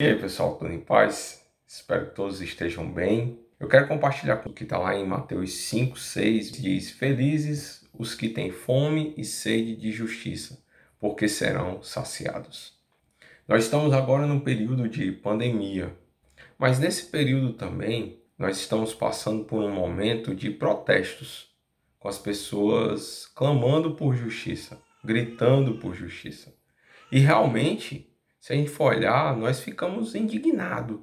[0.00, 1.44] E aí, pessoal, tudo em paz?
[1.66, 3.44] Espero que todos estejam bem.
[3.58, 8.14] Eu quero compartilhar com o que está lá em Mateus 5, 6, diz: Felizes os
[8.14, 10.62] que têm fome e sede de justiça,
[11.00, 12.78] porque serão saciados.
[13.48, 15.92] Nós estamos agora num período de pandemia,
[16.56, 21.52] mas nesse período também nós estamos passando por um momento de protestos,
[21.98, 26.54] com as pessoas clamando por justiça, gritando por justiça.
[27.10, 28.08] E realmente
[28.40, 31.00] se a gente for olhar, nós ficamos indignados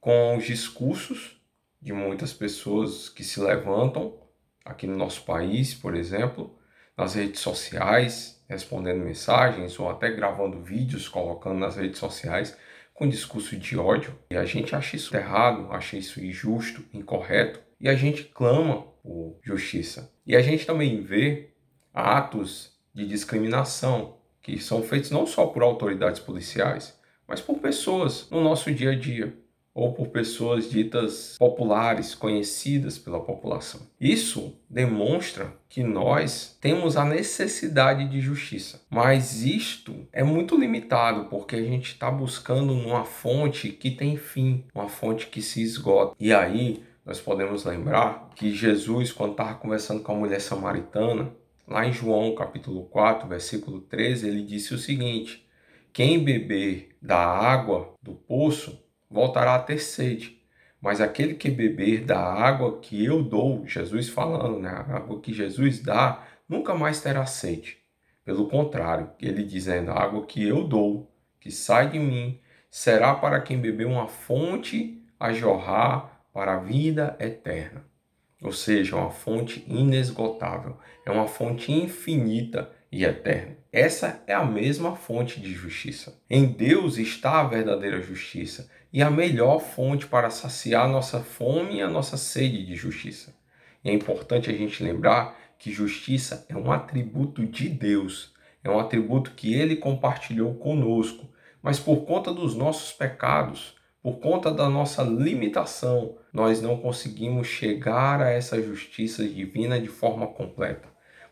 [0.00, 1.40] com os discursos
[1.80, 4.18] de muitas pessoas que se levantam
[4.64, 6.58] aqui no nosso país, por exemplo,
[6.96, 12.56] nas redes sociais, respondendo mensagens ou até gravando vídeos, colocando nas redes sociais
[12.94, 14.16] com discurso de ódio.
[14.30, 19.38] E a gente acha isso errado, acha isso injusto, incorreto, e a gente clama por
[19.42, 20.12] justiça.
[20.26, 21.50] E a gente também vê
[21.92, 26.94] atos de discriminação, que são feitos não só por autoridades policiais,
[27.26, 29.34] mas por pessoas no nosso dia a dia,
[29.74, 33.80] ou por pessoas ditas populares, conhecidas pela população.
[33.98, 41.56] Isso demonstra que nós temos a necessidade de justiça, mas isto é muito limitado porque
[41.56, 46.14] a gente está buscando uma fonte que tem fim, uma fonte que se esgota.
[46.20, 51.32] E aí nós podemos lembrar que Jesus, quando estava conversando com a mulher samaritana,
[51.66, 55.48] Lá em João capítulo 4, versículo 13, ele disse o seguinte:
[55.94, 60.42] Quem beber da água do poço voltará a ter sede,
[60.78, 65.32] mas aquele que beber da água que eu dou, Jesus falando, né, a água que
[65.32, 67.78] Jesus dá, nunca mais terá sede.
[68.26, 72.38] Pelo contrário, ele dizendo: a água que eu dou, que sai de mim,
[72.70, 77.93] será para quem beber uma fonte a jorrar para a vida eterna
[78.42, 83.56] ou seja, uma fonte inesgotável, é uma fonte infinita e eterna.
[83.72, 86.20] Essa é a mesma fonte de justiça.
[86.30, 91.82] Em Deus está a verdadeira justiça e a melhor fonte para saciar nossa fome e
[91.82, 93.34] a nossa sede de justiça.
[93.82, 98.78] E é importante a gente lembrar que justiça é um atributo de Deus, é um
[98.78, 101.28] atributo que ele compartilhou conosco,
[101.60, 103.74] mas por conta dos nossos pecados,
[104.04, 110.26] por conta da nossa limitação, nós não conseguimos chegar a essa justiça divina de forma
[110.26, 110.86] completa.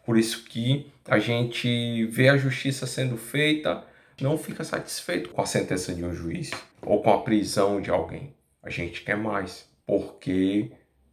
[0.06, 3.84] Por isso que a gente vê a justiça sendo feita,
[4.18, 6.50] não fica satisfeito com a sentença de um juiz
[6.80, 8.34] ou com a prisão de alguém.
[8.62, 10.72] A gente quer mais, porque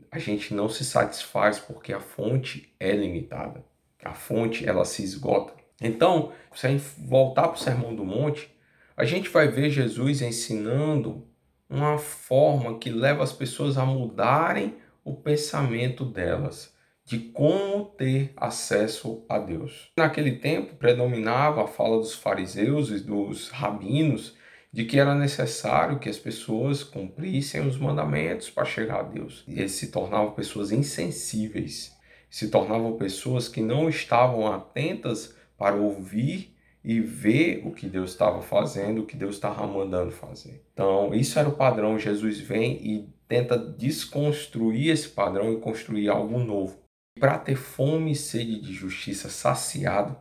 [0.09, 3.65] a gente não se satisfaz porque a fonte é limitada.
[4.01, 5.53] A fonte ela se esgota.
[5.81, 8.49] Então, se a gente voltar para o Sermão do Monte,
[8.95, 11.27] a gente vai ver Jesus ensinando
[11.69, 16.73] uma forma que leva as pessoas a mudarem o pensamento delas
[17.05, 19.89] de como ter acesso a Deus.
[19.97, 24.37] Naquele tempo predominava a fala dos fariseus e dos rabinos
[24.71, 29.43] de que era necessário que as pessoas cumprissem os mandamentos para chegar a Deus.
[29.47, 31.97] E eles se tornavam pessoas insensíveis,
[32.29, 38.41] se tornavam pessoas que não estavam atentas para ouvir e ver o que Deus estava
[38.41, 40.63] fazendo, o que Deus estava mandando fazer.
[40.73, 41.99] Então, isso era o padrão.
[41.99, 46.79] Jesus vem e tenta desconstruir esse padrão e construir algo novo.
[47.19, 50.15] Para ter fome e sede de justiça saciado,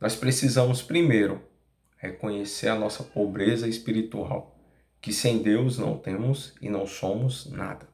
[0.00, 1.40] nós precisamos primeiro
[1.96, 4.58] reconhecer a nossa pobreza espiritual,
[5.00, 7.88] que sem Deus não temos e não somos nada.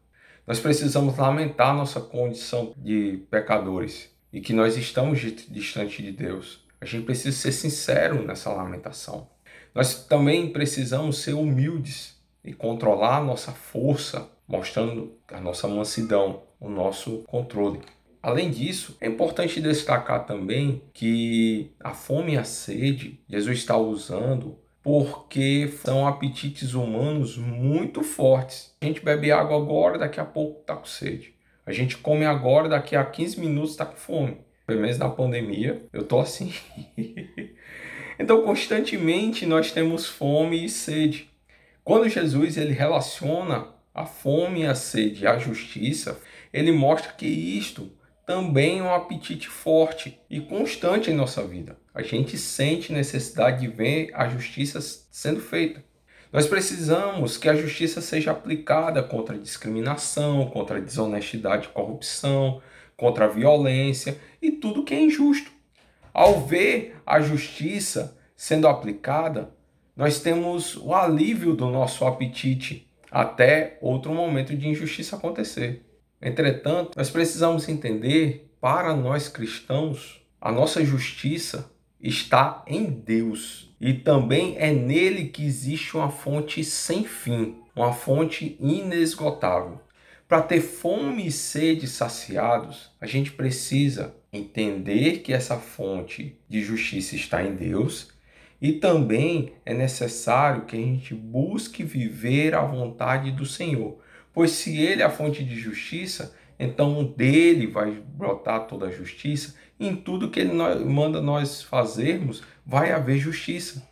[0.47, 6.85] Nós precisamos lamentar nossa condição de pecadores e que nós estamos distante de Deus a
[6.85, 9.29] gente precisa ser sincero nessa lamentação.
[9.75, 16.69] Nós também precisamos ser humildes e controlar a nossa força, mostrando a nossa mansidão, o
[16.69, 17.81] nosso controle.
[18.23, 24.59] Além disso, é importante destacar também que a fome e a sede Jesus está usando
[24.83, 28.75] porque são apetites humanos muito fortes.
[28.81, 31.35] A gente bebe água agora, daqui a pouco está com sede.
[31.65, 35.87] A gente come agora, daqui a 15 minutos está com fome pelo menos na pandemia,
[35.93, 36.53] eu tô assim.
[38.19, 41.31] então, constantemente nós temos fome e sede.
[41.85, 46.21] Quando Jesus ele relaciona a fome e a sede à justiça,
[46.53, 47.93] ele mostra que isto
[48.27, 51.79] também é um apetite forte e constante em nossa vida.
[51.95, 55.83] A gente sente necessidade de ver a justiça sendo feita.
[56.33, 62.61] Nós precisamos que a justiça seja aplicada contra a discriminação, contra a desonestidade e corrupção,
[62.97, 65.51] contra a violência e tudo que é injusto.
[66.13, 69.55] Ao ver a justiça sendo aplicada,
[69.97, 75.85] nós temos o alívio do nosso apetite até outro momento de injustiça acontecer.
[76.21, 81.71] Entretanto, nós precisamos entender, para nós cristãos, a nossa justiça
[82.01, 83.75] está em Deus.
[83.81, 89.81] E também é nele que existe uma fonte sem fim, uma fonte inesgotável.
[90.29, 97.15] Para ter fome e sede saciados, a gente precisa entender que essa fonte de justiça
[97.15, 98.11] está em Deus
[98.61, 104.01] e também é necessário que a gente busque viver a vontade do Senhor.
[104.33, 109.55] Pois se Ele é a fonte de justiça, então dele vai brotar toda a justiça.
[109.79, 113.89] Em tudo que Ele manda nós fazermos, vai haver justiça.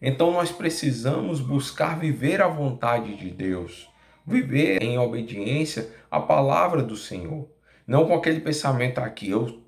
[0.00, 3.88] Então nós precisamos buscar viver a vontade de Deus,
[4.26, 7.48] viver em obediência à palavra do Senhor.
[7.86, 9.62] Não com aquele pensamento aqui, eu,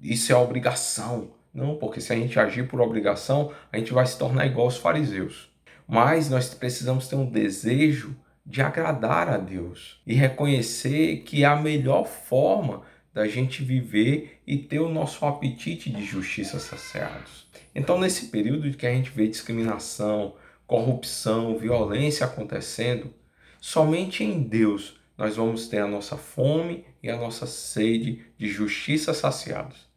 [0.00, 1.32] isso é obrigação.
[1.52, 4.76] Não, porque se a gente agir por obrigação, a gente vai se tornar igual aos
[4.76, 5.50] fariseus.
[5.86, 11.56] Mas nós precisamos ter um desejo de agradar a Deus e reconhecer que é a
[11.56, 12.82] melhor forma
[13.12, 17.48] da gente viver e ter o nosso apetite de justiça saciados.
[17.74, 20.34] Então, nesse período que a gente vê discriminação,
[20.66, 23.12] corrupção, violência acontecendo,
[23.60, 29.12] somente em Deus nós vamos ter a nossa fome e a nossa sede de justiça
[29.12, 29.88] saciados.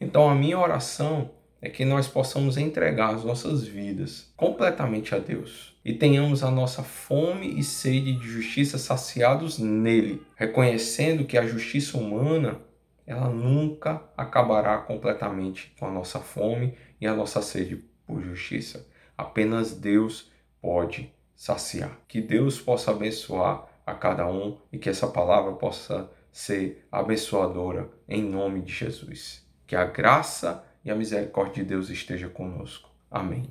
[0.00, 5.76] Então, a minha oração é que nós possamos entregar as nossas vidas completamente a Deus
[5.84, 11.98] e tenhamos a nossa fome e sede de justiça saciados nele, reconhecendo que a justiça
[11.98, 12.60] humana
[13.04, 18.86] ela nunca acabará completamente com a nossa fome e a nossa sede por justiça.
[19.16, 20.30] Apenas Deus
[20.60, 22.00] pode saciar.
[22.08, 28.22] Que Deus possa abençoar a cada um e que essa palavra possa ser abençoadora em
[28.22, 29.46] nome de Jesus.
[29.64, 32.90] Que a graça e a misericórdia de Deus esteja conosco.
[33.08, 33.48] Amém.